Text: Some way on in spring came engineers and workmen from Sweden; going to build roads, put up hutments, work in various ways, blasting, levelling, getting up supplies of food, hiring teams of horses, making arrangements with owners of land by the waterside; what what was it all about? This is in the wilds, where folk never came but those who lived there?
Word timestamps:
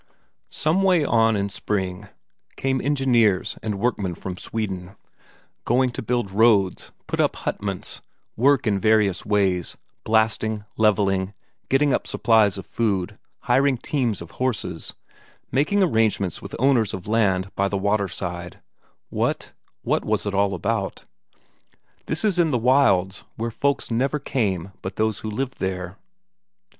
Some 0.49 0.81
way 0.81 1.05
on 1.05 1.35
in 1.35 1.47
spring 1.49 2.07
came 2.55 2.81
engineers 2.81 3.59
and 3.61 3.77
workmen 3.77 4.15
from 4.15 4.35
Sweden; 4.35 4.95
going 5.63 5.91
to 5.91 6.01
build 6.01 6.31
roads, 6.31 6.89
put 7.05 7.19
up 7.19 7.35
hutments, 7.35 8.01
work 8.35 8.65
in 8.65 8.79
various 8.79 9.27
ways, 9.27 9.77
blasting, 10.03 10.65
levelling, 10.75 11.35
getting 11.69 11.93
up 11.93 12.07
supplies 12.07 12.57
of 12.57 12.65
food, 12.65 13.19
hiring 13.41 13.77
teams 13.77 14.23
of 14.23 14.31
horses, 14.41 14.95
making 15.51 15.83
arrangements 15.83 16.41
with 16.41 16.55
owners 16.57 16.95
of 16.95 17.07
land 17.07 17.53
by 17.55 17.67
the 17.67 17.77
waterside; 17.77 18.59
what 19.11 19.51
what 19.83 20.03
was 20.03 20.25
it 20.25 20.33
all 20.33 20.55
about? 20.55 21.03
This 22.07 22.25
is 22.25 22.39
in 22.39 22.49
the 22.49 22.57
wilds, 22.57 23.23
where 23.35 23.51
folk 23.51 23.91
never 23.91 24.17
came 24.17 24.71
but 24.81 24.95
those 24.95 25.19
who 25.19 25.29
lived 25.29 25.59
there? 25.59 25.99